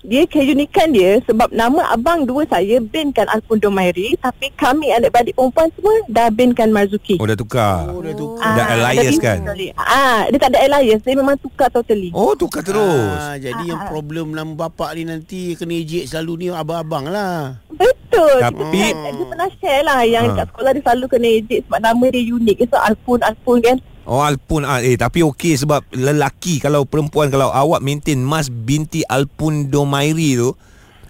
Dia 0.00 0.24
keunikan 0.24 0.88
dia 0.88 1.20
sebab 1.22 1.52
nama 1.52 1.92
abang 1.92 2.24
dua 2.24 2.48
saya 2.48 2.80
binkan 2.80 3.28
Alpun 3.28 3.60
Domairi 3.60 4.16
tapi 4.16 4.48
kami 4.54 4.88
adik-beradik 4.90 5.36
perempuan 5.36 5.68
semua 5.76 5.92
dah 6.08 6.28
binkan 6.28 6.68
Marzuki. 6.68 7.20
Oh 7.20 7.24
dah 7.24 7.36
tukar. 7.36 7.84
Oh, 7.86 8.00
dah 8.00 8.14
tukar. 8.14 8.52
Dah 8.56 8.66
alias 8.72 9.14
dah 9.14 9.36
kan? 9.36 9.38
Ah, 9.76 10.24
dia 10.26 10.38
tak 10.38 10.56
ada 10.56 10.64
alias, 10.64 11.00
dia 11.00 11.12
memang 11.12 11.36
tukar 11.36 11.68
totally. 11.68 12.08
Oh 12.10 12.32
tukar 12.32 12.64
terus. 12.64 13.12
Ah, 13.12 13.36
jadi 13.36 13.60
yang 13.66 13.80
problem 13.86 14.32
nama 14.32 14.52
bapak 14.58 14.96
ni 14.96 15.04
nanti 15.04 15.52
kena 15.52 15.76
ejek 15.76 16.08
selalu 16.08 16.32
ni 16.34 16.46
abang-abang 16.48 17.04
lah. 17.04 17.60
Betul. 17.70 18.40
Tapi- 18.40 18.64
Kita, 18.72 19.08
dia 19.12 19.26
pernah 19.28 19.50
share 19.54 19.84
lah 19.84 20.00
yang 20.02 20.24
Ha. 20.26 20.34
kat 20.34 20.46
sekolah 20.50 20.70
dia 20.72 20.82
selalu 20.82 21.04
kena 21.06 21.28
ejek 21.30 21.60
sebab 21.62 21.78
nama 21.78 22.04
dia 22.08 22.22
unik. 22.26 22.56
So 22.66 22.76
Alpun 22.78 23.20
Alpun 23.20 23.58
kan. 23.60 23.76
Oh 24.10 24.26
Alpun 24.26 24.66
ah, 24.66 24.82
eh 24.82 24.98
tapi 24.98 25.22
okey 25.22 25.54
sebab 25.54 25.86
lelaki 25.94 26.58
kalau 26.58 26.82
perempuan 26.82 27.30
kalau 27.30 27.54
awak 27.54 27.78
maintain 27.78 28.18
Mas 28.18 28.50
binti 28.50 29.06
Alpun 29.06 29.70
Domairi 29.70 30.34
tu 30.34 30.50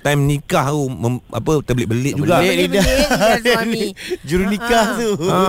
time 0.05 0.29
nikah 0.29 0.69
tu 0.69 0.85
mem, 0.93 1.17
apa 1.33 1.65
terbelit-belit 1.65 2.13
juga. 2.13 2.45
Belit 2.45 2.69
Belit-belit 2.69 3.09
suami. 3.57 3.87
Juru 4.29 4.45
nikah 4.53 5.01
tu. 5.01 5.11
Ha. 5.33 5.41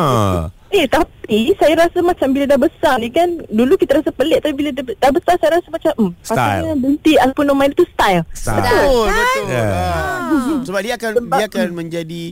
Eh 0.71 0.87
tapi 0.87 1.51
saya 1.59 1.75
rasa 1.75 1.99
macam 1.99 2.31
bila 2.31 2.47
dah 2.47 2.55
besar 2.55 2.95
ni 3.03 3.11
kan 3.11 3.27
Dulu 3.51 3.75
kita 3.75 3.99
rasa 3.99 4.07
pelik 4.15 4.39
Tapi 4.39 4.55
bila 4.55 4.71
dah, 4.71 4.87
dah 4.87 5.11
besar 5.11 5.35
saya 5.35 5.59
rasa 5.59 5.67
macam 5.67 5.91
hmm, 5.99 6.11
Style. 6.23 6.79
Binti 6.79 7.19
Alpun 7.19 7.51
Nomairi 7.51 7.75
tu 7.75 7.83
style 7.91 8.23
Style. 8.31 8.63
Betul, 8.63 9.11
betul. 9.11 9.45
Ya. 9.51 9.67
Ah. 9.67 10.63
Sebab 10.63 10.79
dia 10.79 10.95
akan 10.95 11.11
dia 11.27 11.45
akan 11.51 11.67
menjadi 11.75 12.23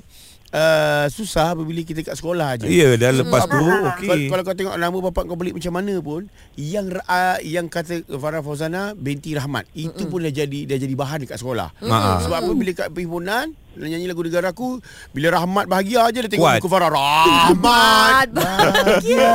uh, 0.52 1.06
susah 1.08 1.52
apabila 1.52 1.82
kita 1.82 2.02
kat 2.02 2.14
sekolah 2.14 2.58
je. 2.58 2.68
Ya 2.68 2.94
dah 2.94 3.12
lepas 3.12 3.44
tu 3.44 3.56
Kalau, 3.56 3.90
okey. 3.94 4.28
kalau 4.28 4.44
kau 4.44 4.54
tengok 4.54 4.76
nama 4.76 4.98
bapak 5.02 5.24
kau 5.26 5.36
pelik 5.36 5.54
macam 5.54 5.74
mana 5.74 5.94
pun 6.00 6.22
yang 6.56 6.86
uh, 7.00 7.38
yang 7.42 7.66
kata 7.66 8.02
Farah 8.12 8.40
Fauzana 8.40 8.94
binti 8.94 9.32
Rahmat 9.32 9.70
itu 9.74 10.06
pun 10.06 10.20
dah 10.20 10.32
jadi 10.32 10.60
dah 10.66 10.78
jadi 10.78 10.94
bahan 10.94 11.24
dekat 11.24 11.38
sekolah. 11.38 11.70
Ha. 11.80 12.22
Sebab 12.22 12.38
apa 12.40 12.52
bila 12.52 12.72
kat 12.74 12.88
perhimpunan 12.90 13.50
nyanyi 13.72 14.06
lagu 14.06 14.20
negara 14.20 14.50
aku 14.50 14.84
bila 15.10 15.32
Rahmat 15.34 15.64
bahagia 15.66 16.04
aja 16.04 16.20
dia 16.20 16.28
tengok 16.28 16.44
Kuat. 16.44 16.60
muka 16.60 16.68
Farah 16.70 16.92
Rahmat 16.92 18.28
bahagia. 18.38 19.32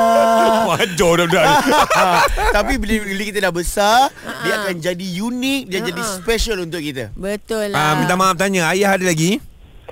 Wajar 0.67 1.19
dah 1.25 1.45
Tapi 2.57 2.73
bila, 2.77 2.93
bila 3.05 3.23
kita 3.25 3.39
dah 3.41 3.53
besar 3.53 4.13
dia 4.43 4.61
akan 4.61 4.77
jadi 4.79 5.07
unik 5.23 5.63
dia 5.65 5.81
jadi 5.83 6.03
special 6.05 6.61
untuk 6.61 6.81
kita. 6.81 7.09
Betul 7.15 7.73
Ah, 7.73 7.95
lah. 7.95 7.95
minta 7.97 8.15
maaf 8.15 8.37
tanya, 8.37 8.69
ayah 8.69 8.93
ada 8.93 9.05
lagi? 9.05 9.41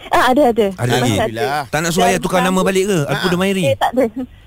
Ah, 0.08 0.24
Ada 0.32 0.42
ada 0.50 0.66
Ada 0.74 0.94
lagi? 0.98 1.14
Tak 1.68 1.78
nak 1.78 1.90
suruh 1.92 2.08
ayah 2.08 2.18
tukar 2.18 2.40
nama 2.40 2.60
balik 2.60 2.88
ke? 2.88 2.98
Alpun 3.04 3.28
Ah. 3.28 3.32
Domairi. 3.32 3.62
Eh 3.64 3.76
tak 3.76 3.90
ada 3.92 4.04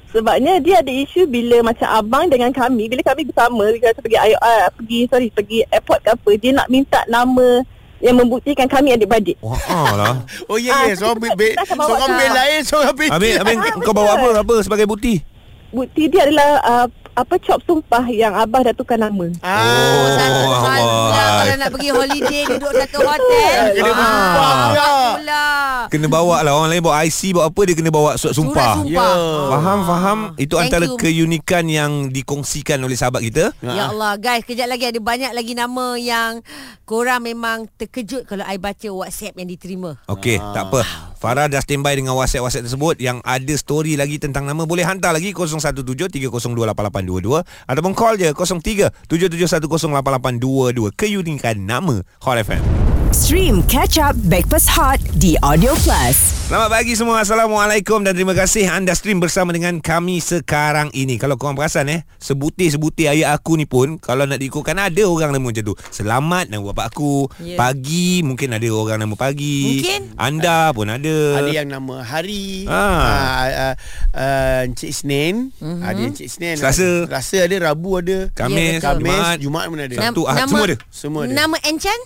Sebabnya 0.10 0.60
dia 0.60 0.80
ada 0.80 0.88
isu 0.88 1.28
bila 1.28 1.60
macam 1.62 1.88
abang 1.88 2.26
dengan 2.26 2.48
kami 2.50 2.88
Bila 2.88 3.04
kami 3.04 3.28
bersama 3.28 3.68
Bila 3.68 3.92
kita 3.92 4.00
pergi 4.00 4.18
ayo, 4.18 4.36
uh, 4.40 4.68
pergi 4.72 5.00
sorry 5.06 5.28
pergi 5.28 5.60
airport 5.68 6.00
ke 6.02 6.10
apa 6.12 6.32
Dia 6.36 6.52
nak 6.56 6.68
minta 6.68 7.04
nama 7.06 7.64
yang 8.00 8.16
membuktikan 8.16 8.68
kami 8.68 8.92
adik-beradik 8.92 9.40
Wah, 9.40 9.56
ah 9.72 9.92
lah. 9.96 10.16
Oh 10.46 10.60
ya 10.60 10.72
Ah, 10.72 10.84
ya 10.86 10.94
seorang 10.94 11.16
bil 11.18 11.32
bawa 11.32 11.56
seorang 11.66 12.12
bil 12.14 12.32
lain 12.34 12.60
seorang 12.62 12.94
bil. 12.94 13.10
Habis, 13.10 13.34
habis 13.40 13.56
kau 13.82 13.96
bawa 13.96 14.12
apa? 14.14 14.30
Apa 14.44 14.56
sebagai 14.62 14.86
bukti? 14.86 15.24
Bukti 15.72 16.08
dia 16.08 16.28
adalah 16.28 16.50
uh, 16.62 16.86
apa 17.16 17.36
cop 17.38 17.60
sumpah 17.62 18.04
yang 18.08 18.32
abah 18.32 18.60
dah 18.62 18.74
tukar 18.74 18.96
nama 18.96 19.32
Ah. 19.40 19.56
Oh, 19.56 20.08
satu 20.12 20.42
Oh, 20.46 20.52
Allah. 20.52 21.32
kalau 21.40 21.56
nak 21.56 21.70
pergi 21.72 21.90
holiday 21.90 22.44
duduk 22.52 22.72
satu 22.72 23.00
hotel. 23.02 23.60
Kena 23.74 23.92
Ah, 23.92 24.34
pula. 24.68 24.90
pula. 25.16 25.46
Kena 25.88 26.08
bawa 26.08 26.42
lah 26.42 26.52
Orang 26.52 26.68
lain 26.68 26.82
bawa 26.82 27.02
IC 27.02 27.32
Bawa 27.32 27.46
apa 27.46 27.62
Dia 27.62 27.74
kena 27.74 27.88
bawa 27.88 28.12
surat 28.16 28.34
Surat 28.34 28.36
sumpah 28.36 28.70
sumpah. 28.76 28.90
Ya. 28.90 29.10
Faham 29.48 29.80
faham 29.82 30.18
Itu 30.36 30.54
Thank 30.56 30.66
antara 30.68 30.86
you. 30.88 30.98
keunikan 30.98 31.64
Yang 31.64 31.92
dikongsikan 32.12 32.80
oleh 32.80 32.94
sahabat 32.94 33.22
kita 33.22 33.54
Ya 33.62 33.90
Allah 33.90 34.18
guys 34.18 34.42
Kejap 34.44 34.66
lagi 34.66 34.84
ada 34.84 34.98
banyak 34.98 35.30
lagi 35.30 35.54
nama 35.54 35.94
yang 35.96 36.42
Korang 36.84 37.22
memang 37.24 37.70
terkejut 37.72 38.26
Kalau 38.26 38.42
I 38.44 38.58
baca 38.58 38.88
WhatsApp 38.88 39.38
yang 39.38 39.46
diterima 39.48 39.94
Okey 40.08 40.42
tak 40.52 40.68
apa 40.68 40.82
Farah 41.26 41.50
dah 41.50 41.58
standby 41.58 41.98
dengan 41.98 42.14
WhatsApp-WhatsApp 42.14 42.70
tersebut 42.70 43.02
yang 43.02 43.18
ada 43.26 43.50
story 43.58 43.98
lagi 43.98 44.22
tentang 44.22 44.46
nama 44.46 44.62
boleh 44.62 44.86
hantar 44.86 45.10
lagi 45.10 45.34
0173028822 45.34 47.42
ataupun 47.66 47.98
call 47.98 48.22
je 48.22 48.30
0377108822 48.30 50.94
keunikan 50.94 51.58
nama 51.66 52.06
Hot 52.22 52.38
FM. 52.38 52.95
Stream 53.12 53.62
Catch 53.70 54.02
Up 54.02 54.18
Backpass 54.26 54.66
Hot 54.72 54.98
di 55.16 55.38
Audio 55.40 55.78
Plus. 55.78 56.18
Selamat 56.46 56.70
pagi 56.70 56.94
semua 56.94 57.26
Assalamualaikum 57.26 58.06
Dan 58.06 58.14
terima 58.14 58.38
kasih 58.38 58.70
anda 58.70 58.94
stream 58.94 59.18
bersama 59.18 59.50
dengan 59.50 59.82
kami 59.82 60.22
sekarang 60.22 60.94
ini 60.94 61.18
Kalau 61.18 61.42
korang 61.42 61.58
perasan 61.58 61.90
eh 61.90 62.06
Sebutir-sebutir 62.22 63.10
ayat 63.10 63.34
aku 63.34 63.58
ni 63.58 63.66
pun 63.66 63.98
Kalau 63.98 64.30
nak 64.30 64.38
diikutkan 64.38 64.78
ada 64.78 65.04
orang 65.10 65.34
nama 65.34 65.42
macam 65.42 65.66
tu 65.66 65.74
Selamat 65.90 66.46
nama 66.46 66.62
bapak 66.70 66.94
aku 66.94 67.26
Ya. 67.42 67.58
Pagi 67.58 68.22
mungkin 68.22 68.54
ada 68.54 68.68
orang 68.70 69.02
nama 69.02 69.18
pagi 69.18 69.82
Mungkin. 69.82 70.02
Anda 70.22 70.70
pun 70.70 70.86
ada 70.86 71.16
Ada 71.42 71.50
yang 71.50 71.66
nama 71.66 72.06
hari 72.06 72.70
Ah. 72.70 72.78
ah. 72.78 73.46
uh, 73.50 73.74
uh, 74.14 74.60
Encik 74.70 74.94
Senin 74.94 75.50
mm-hmm. 75.58 75.82
Ada 75.82 76.02
Encik 76.14 76.30
Senin 76.30 76.56
Selasa. 76.62 77.10
Selasa 77.10 77.38
ada 77.42 77.56
Rabu 77.74 77.98
ada 77.98 78.30
Kamis, 78.38 78.86
Ya, 78.86 78.86
betul. 78.86 79.02
Jumaat 79.02 79.18
Kamis 79.18 79.42
Jumaat 79.42 79.66
pun 79.66 79.80
ada 79.82 79.96
Sabtu, 79.98 80.22
Ahad, 80.30 80.46
semua 80.46 80.66
ada? 80.70 80.76
Semua 80.94 81.20
ada 81.26 81.34
Nama 81.34 81.58
Enchan? 81.66 82.00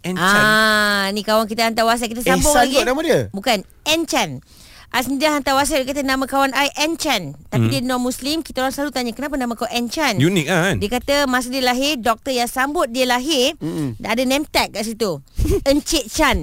Enchan 0.00 0.44
Ah, 0.44 1.12
ni 1.12 1.20
kawan 1.20 1.44
kita 1.44 1.68
hantar 1.68 1.84
WhatsApp 1.84 2.16
kita 2.16 2.24
sambung 2.24 2.52
Ehsan 2.52 2.64
lagi. 2.64 2.76
kot 2.80 2.88
nama 2.88 3.00
dia? 3.04 3.20
Bukan, 3.36 3.58
Enchan. 3.84 4.40
Asnida 4.90 5.30
hantar 5.30 5.54
WhatsApp 5.54 5.86
dia 5.86 5.88
kata 5.94 6.02
nama 6.02 6.26
kawan 6.26 6.50
I 6.50 6.66
Enchan. 6.82 7.38
Tapi 7.46 7.64
hmm. 7.68 7.72
dia 7.72 7.80
non 7.86 8.02
muslim, 8.02 8.42
kita 8.42 8.64
orang 8.64 8.74
selalu 8.74 8.90
tanya 8.90 9.12
kenapa 9.14 9.38
nama 9.38 9.54
kau 9.54 9.70
Enchan? 9.70 10.18
Unik 10.18 10.46
kan 10.50 10.74
Dia 10.82 10.90
kata 10.90 11.16
masa 11.30 11.46
dia 11.46 11.62
lahir, 11.62 11.94
doktor 12.00 12.34
yang 12.34 12.50
sambut 12.50 12.90
dia 12.90 13.06
lahir, 13.06 13.54
mm 13.62 14.02
ada 14.02 14.22
name 14.26 14.42
tag 14.50 14.74
kat 14.74 14.82
situ. 14.82 15.22
Encik 15.70 16.10
Chan. 16.10 16.42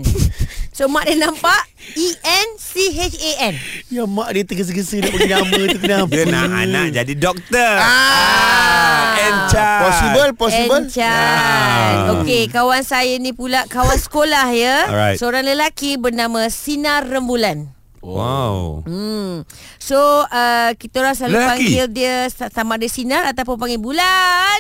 So 0.78 0.86
mak 0.86 1.10
dia 1.10 1.18
nampak 1.18 1.58
E 1.98 2.08
N 2.22 2.48
C 2.56 2.94
H 2.94 3.18
A 3.18 3.50
N. 3.50 3.56
Ya 3.90 4.06
mak 4.06 4.30
dia 4.30 4.46
tergesa-gesa 4.46 5.02
Nak 5.02 5.10
bagi 5.10 5.26
nama 5.26 5.58
tu 5.66 5.80
kenapa 5.80 6.06
Dia 6.08 6.24
nak 6.28 6.48
anak 6.54 6.88
jadi 6.94 7.14
doktor 7.18 7.74
ah, 7.82 9.18
Enchan 9.18 9.82
Possible 9.82 10.32
Possible 10.38 10.82
Enchan. 10.86 11.94
Okey, 12.14 12.46
kawan 12.48 12.86
saya 12.86 13.18
ni 13.18 13.34
pula 13.34 13.66
kawan 13.66 13.98
sekolah 13.98 14.54
ya. 14.54 14.86
Alright. 14.86 15.18
Seorang 15.18 15.42
lelaki 15.44 15.98
bernama 15.98 16.46
Sinar 16.46 17.10
Rembulan. 17.10 17.74
Wow 17.98 18.86
Hmm. 18.86 19.42
So 19.82 19.98
uh, 20.24 20.72
kita 20.78 21.02
orang 21.02 21.18
selalu 21.18 21.36
Lelaki? 21.36 21.50
panggil 21.50 21.86
dia 21.90 22.16
sa- 22.30 22.54
sama 22.54 22.78
ada 22.78 22.86
Sinar 22.86 23.26
ataupun 23.26 23.58
panggil 23.58 23.82
Bulan. 23.82 24.60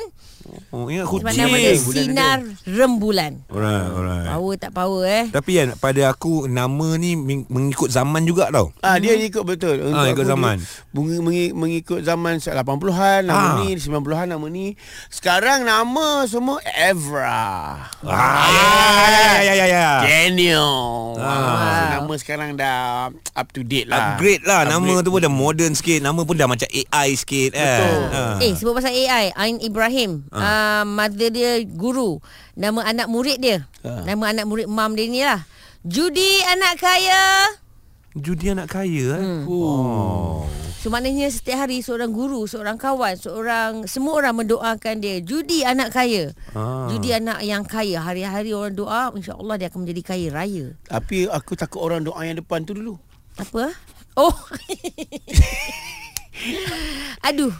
Oh 0.69 0.87
ingat 0.87 1.05
Sebab 1.05 1.13
kucing 1.23 1.39
nama 1.41 1.55
dia 1.55 1.73
Bulan 1.77 2.03
Sinar 2.03 2.39
Rembulan. 2.65 3.33
Alright, 3.47 3.87
alright. 3.89 4.25
Power 4.27 4.53
tak 4.55 4.71
power 4.71 5.01
eh. 5.03 5.25
Tapi 5.27 5.51
kan 5.55 5.67
pada 5.75 6.01
aku 6.07 6.45
nama 6.45 6.87
ni 6.95 7.13
meng- 7.13 7.47
mengikut 7.47 7.87
zaman 7.87 8.23
juga 8.23 8.47
tau. 8.49 8.71
Ah 8.79 8.95
dia 8.95 9.13
ikut 9.13 9.41
betul. 9.41 9.79
Untuk 9.81 9.97
Ah, 9.97 10.09
ikut 10.09 10.25
zaman. 10.25 10.57
Dia, 10.57 10.91
mengi- 10.93 11.21
mengi- 11.21 11.53
mengikut 11.53 12.01
zaman 12.01 12.37
80-an 12.37 13.21
nama 13.23 13.39
Ah. 13.49 13.53
ni, 13.59 13.75
90-an 13.75 14.27
nama 14.29 14.45
ni. 14.45 14.75
Sekarang 15.07 15.61
nama 15.61 16.23
semua 16.23 16.59
Evra. 16.65 17.87
Ah, 18.01 19.07
ya, 19.07 19.21
ya, 19.41 19.53
ya, 19.53 19.53
ya, 19.53 19.65
ya. 19.67 19.87
Daniel. 20.01 20.71
Ah. 21.17 21.97
Nama 21.97 22.13
sekarang 22.15 22.49
dah 22.53 23.07
up 23.33 23.47
to 23.49 23.61
date 23.61 23.85
lah. 23.85 24.13
Upgrade 24.13 24.43
lah 24.43 24.63
Nama 24.63 24.79
Upgrade. 24.79 25.03
tu 25.03 25.09
pun 25.09 25.19
dah 25.19 25.33
modern 25.33 25.73
sikit 25.73 25.99
Nama 25.99 26.19
pun 26.19 26.33
dah 26.33 26.45
macam 26.45 26.65
AI 26.65 27.09
sikit 27.13 27.51
kan 27.51 27.79
Betul. 27.79 27.99
Ah. 28.09 28.35
Eh 28.39 28.51
sebut 28.53 28.73
pasal 28.73 28.91
AI 28.91 29.33
Ain 29.33 29.57
Ibrahim 29.59 30.23
uh. 30.41 30.83
Mother 30.85 31.29
dia 31.33 31.51
guru 31.65 32.21
Nama 32.53 32.93
anak 32.93 33.07
murid 33.09 33.41
dia 33.41 33.65
Ah. 33.81 34.03
Nama 34.03 34.35
anak 34.35 34.45
murid 34.45 34.67
mam 34.67 34.93
dia 34.93 35.07
ni 35.07 35.23
lah 35.23 35.41
Judi 35.87 36.43
anak 36.45 36.81
kaya 36.81 37.47
Judi 38.17 38.49
anak 38.49 38.73
kaya 38.73 39.13
eh? 39.13 39.21
Hmm. 39.21 39.45
Oh. 39.45 40.41
So 40.77 40.89
maknanya 40.89 41.29
setiap 41.29 41.67
hari 41.67 41.85
seorang 41.85 42.09
guru, 42.09 42.49
seorang 42.49 42.81
kawan, 42.81 43.13
seorang 43.13 43.71
semua 43.85 44.17
orang 44.17 44.41
mendoakan 44.41 45.01
dia. 45.01 45.21
Judi 45.21 45.61
anak 45.61 45.93
kaya. 45.93 46.33
Ah. 46.57 46.89
Judi 46.89 47.13
anak 47.13 47.45
yang 47.45 47.61
kaya. 47.61 48.01
Hari-hari 48.01 48.57
orang 48.57 48.73
doa, 48.73 49.13
insya-Allah 49.13 49.55
dia 49.61 49.67
akan 49.69 49.85
menjadi 49.85 50.01
kaya 50.01 50.27
raya. 50.33 50.65
Tapi 50.89 51.29
aku 51.29 51.53
takut 51.53 51.81
orang 51.81 52.05
doa 52.05 52.17
yang 52.25 52.37
depan 52.37 52.65
tu 52.65 52.73
dulu. 52.73 52.97
Apa? 53.37 53.69
Oh. 54.17 54.33
Aduh. 57.27 57.53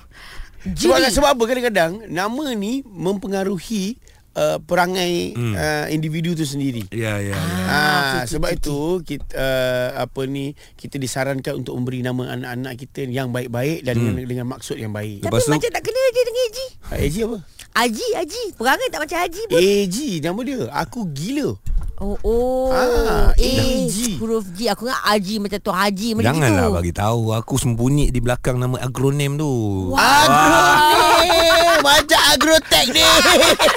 Sebab, 0.75 0.97
sebab 1.13 1.29
apa 1.37 1.43
kadang-kadang 1.47 1.91
nama 2.09 2.45
ni 2.57 2.83
mempengaruhi 2.83 4.01
uh, 4.37 4.57
perangai 4.61 5.33
hmm. 5.33 5.53
uh, 5.57 5.85
individu 5.89 6.37
tu 6.37 6.45
sendiri. 6.45 6.85
Ya 6.93 7.17
ya 7.17 7.33
ya. 7.33 7.65
Ah, 7.67 8.21
sebab 8.29 8.53
itu 8.53 9.01
kita 9.01 9.33
uh, 9.33 9.89
apa 10.05 10.21
ni 10.29 10.53
kita 10.77 11.01
disarankan 11.01 11.57
untuk 11.57 11.73
memberi 11.73 12.05
nama 12.05 12.37
anak-anak 12.37 12.73
kita 12.77 13.09
yang 13.09 13.33
baik-baik 13.33 13.81
dan 13.81 13.97
hmm. 13.97 14.05
dengan, 14.13 14.25
dengan 14.29 14.45
maksud 14.53 14.77
yang 14.77 14.93
baik. 14.93 15.25
Tapi 15.25 15.33
Lepas 15.33 15.43
tu- 15.49 15.53
macam 15.57 15.69
tak 15.73 15.83
kena 15.83 16.01
je 16.13 16.21
dengan 16.21 16.43
Haji. 16.47 16.65
Ah, 16.87 16.97
AG 17.01 17.15
apa? 17.25 17.37
Haji, 17.77 18.07
Haji. 18.17 18.43
Perangai 18.57 18.87
tak 18.89 19.01
macam 19.05 19.17
Haji 19.21 19.41
pun. 19.49 19.57
AG 19.59 19.97
nama 20.21 20.39
dia. 20.45 20.61
Aku 20.85 20.99
gila. 21.09 21.49
Oh, 21.97 22.13
oh. 22.21 22.69
Ah, 22.69 23.33
eh, 23.41 23.89
G. 23.89 24.21
huruf 24.21 24.45
G. 24.53 24.69
Aku 24.69 24.85
ingat 24.85 25.01
Haji 25.01 25.41
macam 25.41 25.57
tu 25.57 25.73
Haji 25.73 26.13
macam 26.13 26.29
Janganlah 26.29 26.69
gitu. 26.69 26.77
bagi 26.77 26.93
tahu 26.93 27.33
aku 27.33 27.57
sembunyi 27.57 28.13
di 28.13 28.21
belakang 28.21 28.61
nama 28.61 28.77
agronim 28.77 29.33
tu. 29.33 29.49
Agrotek 29.97 31.81
Macam 31.81 32.21
agrotech 32.37 32.87
ni 32.93 33.01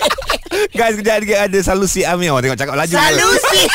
Guys, 0.77 1.01
kejap 1.01 1.25
lagi 1.25 1.33
ada 1.33 1.59
Salusi 1.65 2.05
Amir. 2.05 2.37
Oh, 2.37 2.45
tengok 2.45 2.61
cakap 2.61 2.77
laju. 2.77 2.93
Salusi 2.93 3.63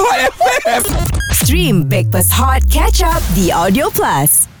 Hot 0.00 0.18
FM. 0.32 0.82
Stream 1.36 1.84
Backpass 1.84 2.32
Hot 2.32 2.64
Catch 2.72 3.04
Up 3.04 3.20
di 3.36 3.52
Audio 3.52 3.92
Plus. 3.92 4.55